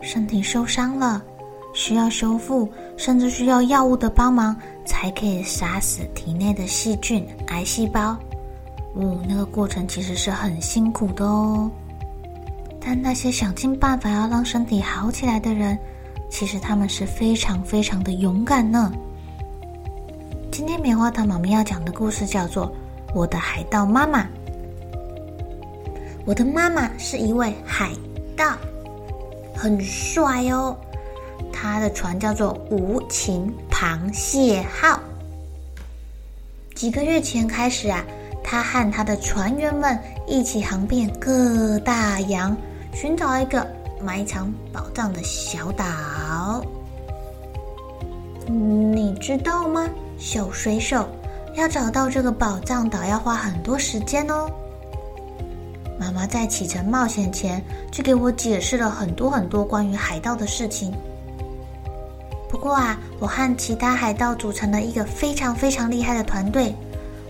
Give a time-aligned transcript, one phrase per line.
[0.00, 1.22] 身体受伤了，
[1.74, 8.16] 需要修复，甚至需要药物的帮忙，才可以杀死体内的细菌、癌细胞。
[8.94, 11.70] 哦，那个过程其实是很辛苦的哦。
[12.80, 15.78] 但那些想尽办法要让身体好起来的人，
[16.30, 18.90] 其实他们是非常非常的勇敢呢。
[20.50, 22.66] 今天棉花糖妈妈要讲的故事叫做
[23.14, 24.22] 《我的海盗妈妈》。
[26.24, 27.90] 我的妈妈是一位海
[28.36, 28.56] 盗。
[29.60, 30.76] 很帅哦，
[31.52, 35.00] 他的船叫做无情螃蟹号。
[36.76, 38.04] 几个月前开始啊，
[38.44, 39.98] 他和他的船员们
[40.28, 42.56] 一起航遍各大洋，
[42.94, 43.66] 寻找一个
[44.00, 46.64] 埋藏宝藏的小岛。
[48.46, 51.08] 你知道吗，小水手，
[51.56, 54.48] 要找到这个宝藏岛要花很多时间哦。
[55.98, 60.92] 妈妈在启程冒险前，就给我解释了很多很多关于海盗的事情。
[62.48, 66.74] 不过啊，我和其他海盗组成了一个非常非常厉害的团队，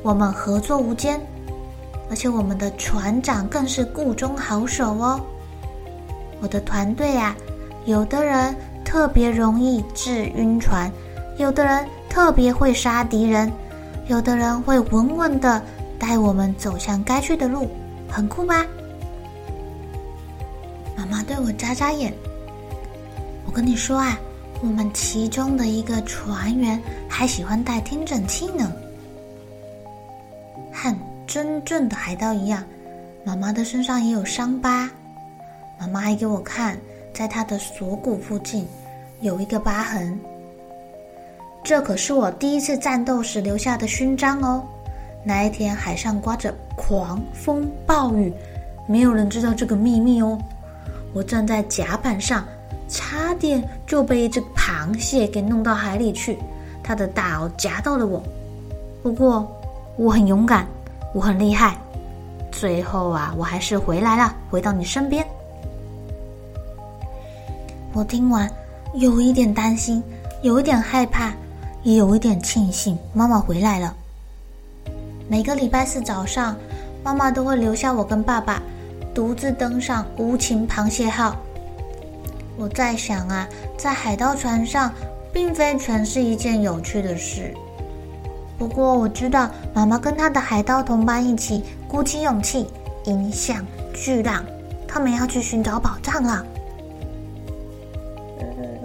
[0.03, 1.21] 我们合作无间，
[2.11, 5.21] 而且我们的船长更是故中好手哦。
[6.41, 7.35] 我的团队啊，
[7.85, 8.55] 有的人
[8.85, 10.93] 特别容易治晕船，
[11.39, 13.51] 有的人特别会杀敌人，
[14.07, 15.61] 有的人会稳稳的
[15.99, 17.69] 带我们走向该去的路。
[18.09, 18.67] 很酷吧？
[20.97, 22.13] 妈妈对我眨眨眼。
[23.47, 24.19] 我跟你说啊，
[24.61, 28.73] 我们其中的一个船员还喜欢戴听诊器呢，
[30.73, 30.95] 和
[31.27, 32.65] 真正的海盗一样。
[33.25, 34.91] 妈妈的身上也有伤疤，
[35.79, 36.79] 妈妈还给我看，
[37.13, 38.67] 在她的锁骨附近
[39.21, 40.19] 有一个疤痕。
[41.63, 44.67] 这可是我第一次战斗时留下的勋章哦。
[45.25, 48.33] 那一天海上刮着狂风暴雨，
[48.87, 50.39] 没有人知道这个秘密哦。
[51.13, 52.45] 我站在甲板上，
[52.89, 56.39] 差点就被一只螃蟹给弄到海里去，
[56.83, 58.23] 它的大螯夹到了我。
[59.03, 59.47] 不过
[59.97, 60.67] 我很勇敢，
[61.13, 61.77] 我很厉害。
[62.51, 65.27] 最后啊，我还是回来了，回到你身边。
[67.93, 68.51] 我听完，
[68.95, 70.03] 有一点担心，
[70.43, 71.33] 有一点害怕，
[71.83, 73.95] 也有一点庆幸，妈妈回来了。
[75.31, 76.57] 每个礼拜四早上，
[77.05, 78.63] 妈妈都会留下我跟爸爸，
[79.15, 81.37] 独自登上无情螃蟹号。
[82.57, 83.47] 我在想啊，
[83.77, 84.91] 在海盗船上，
[85.31, 87.55] 并非全是一件有趣的事。
[88.57, 92.67] 不过我知道，妈妈跟她的海盗同伴一起鼓起勇气，
[93.05, 93.63] 迎向
[93.93, 94.43] 巨浪，
[94.89, 96.43] 他们要去寻找宝藏了。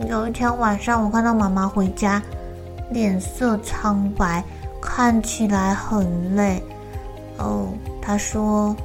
[0.09, 2.21] 有一天晚上，我看到妈妈回家，
[2.91, 4.43] 脸色苍白。
[4.85, 6.61] 看起来很累，
[7.37, 7.69] 哦，
[8.01, 8.75] 他说：“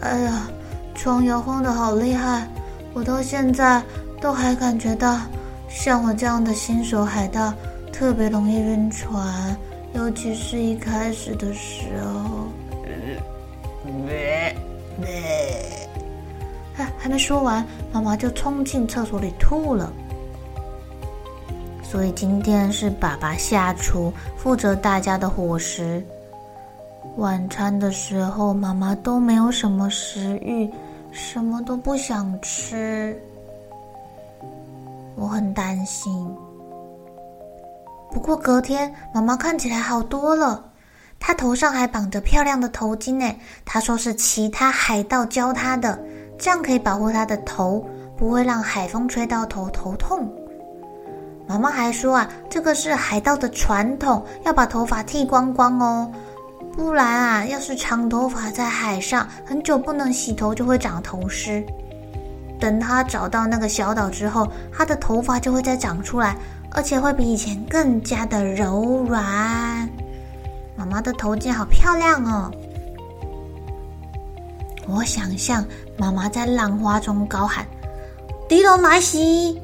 [0.00, 0.48] 哎呀，
[0.94, 2.46] 船摇晃的好厉害，
[2.92, 3.82] 我到现在
[4.20, 5.18] 都还感觉到，
[5.68, 7.52] 像我这样的新手海盗
[7.92, 9.56] 特别容易晕船，
[9.94, 12.46] 尤其是一开始的时候。”
[16.74, 19.92] 还还没说完，妈妈就冲进厕所里吐了。
[21.92, 26.02] 所以今天是爸爸下厨，负责大家的伙食。
[27.18, 30.72] 晚餐的时候，妈妈都没有什么食欲，
[31.10, 33.14] 什么都不想吃。
[35.16, 36.34] 我很担心。
[38.10, 40.64] 不过隔天，妈妈看起来好多了。
[41.20, 43.30] 她头上还绑着漂亮的头巾呢。
[43.66, 45.98] 她说是其他海盗教她的，
[46.38, 47.84] 这样可以保护她的头，
[48.16, 50.26] 不会让海风吹到头头痛。
[51.52, 56.10] 妈妈还说啊，这个是海盗的传统，要把头发剃光光哦，
[56.74, 61.62] 不然啊，要是长头发在海上很久不能洗头，就会长头虱。
[62.58, 66.34] 等他找到那个小岛之后，他的头发就会再长出来，
[66.70, 69.86] 而且会比以前更加的柔软。
[70.74, 72.50] 妈妈的头巾好漂亮哦！
[74.88, 75.62] 我想象
[75.98, 77.66] 妈妈在浪花中高喊
[78.48, 79.60] ：“敌人来袭！”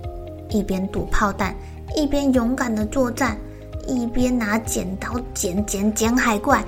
[0.51, 1.55] 一边堵炮弹，
[1.95, 3.37] 一边勇敢的作战，
[3.87, 6.65] 一边拿剪刀剪剪剪海怪，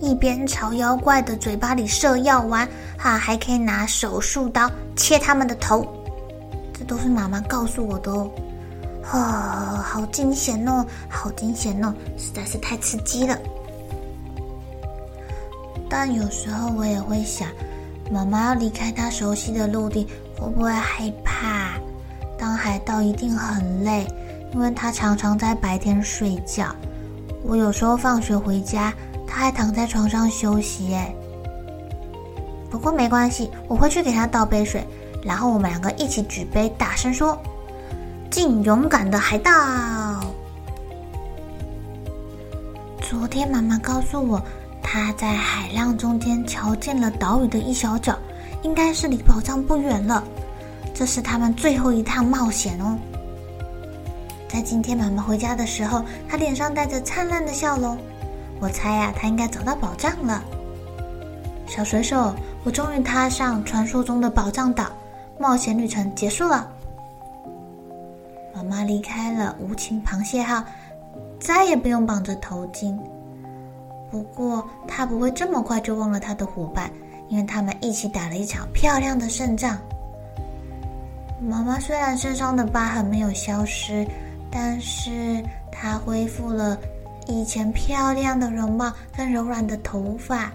[0.00, 2.68] 一边朝妖怪的嘴巴里射药丸，
[2.98, 5.86] 哈，还可以拿手术刀切他们的头。
[6.72, 8.30] 这都是妈妈告诉我的哦。
[9.12, 9.18] 哦，
[9.82, 13.36] 好惊险哦，好惊险哦，实在是太刺激了。
[15.88, 17.48] 但有时候我也会想。
[18.10, 20.06] 妈妈要离开她熟悉的陆地，
[20.38, 21.70] 会不会害怕？
[22.36, 24.06] 当海盗一定很累，
[24.52, 26.74] 因为他常常在白天睡觉。
[27.42, 28.92] 我有时候放学回家，
[29.26, 30.94] 他还躺在床上休息。
[30.94, 31.12] 哎，
[32.70, 34.86] 不过没关系，我会去给他倒杯水，
[35.24, 37.36] 然后我们两个一起举杯，大声说
[38.30, 39.50] ：“敬勇敢的海盗！”
[43.00, 44.40] 昨天妈妈告诉我。
[44.84, 48.14] 他在海浪中间瞧见了岛屿的一小角，
[48.60, 50.22] 应该是离宝藏不远了。
[50.92, 52.98] 这是他们最后一趟冒险哦。
[54.52, 57.96] 在今天妈妈回家的时候，她脸上带着灿烂的笑容。
[58.60, 60.44] 我猜呀、她应该找到宝藏了。
[61.66, 64.92] 小水手，我终于踏上传说中的宝藏岛，
[65.38, 66.70] 冒险旅程结束了。
[68.54, 70.62] 妈妈离开了无情螃蟹号，
[71.40, 72.94] 再也不用绑着头巾。
[74.10, 76.90] 不过，她不会这么快就忘了她的伙伴，
[77.28, 79.78] 因为他们一起打了一场漂亮的胜仗。
[81.40, 84.06] 妈妈虽然身上的疤痕没有消失，
[84.52, 86.78] 但是她恢复了
[87.26, 90.52] 以前漂亮的容貌跟柔软的头发。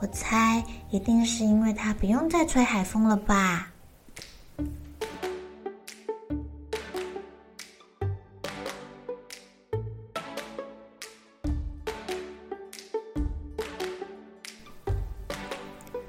[0.00, 3.70] 我猜，一定是因为她不用再吹海风了吧。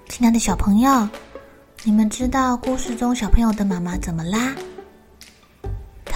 [0.07, 1.09] 亲爱的小朋友，
[1.83, 4.55] 你们知道故事中小朋友的妈妈怎么啦？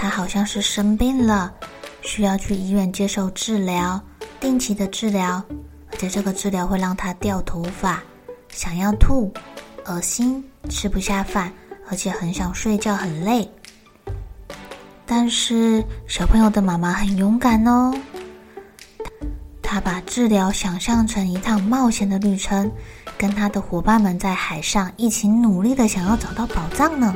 [0.06, 1.52] 他好像是生病了，
[2.04, 4.00] 需要去医院接受治疗，
[4.40, 5.44] 定期的治疗，
[5.92, 8.04] 而且这个治疗会让他掉头发，
[8.50, 9.34] 想要吐，
[9.88, 11.52] 恶心，吃不下饭，
[11.90, 13.50] 而且很想睡觉，很累。
[15.08, 17.92] 但是小朋友的妈妈很勇敢哦。
[19.60, 22.72] 他把治疗想象成一趟冒险的旅程，
[23.18, 27.16] 跟他的伙伴们在海上一起努力的想要找到宝藏呢。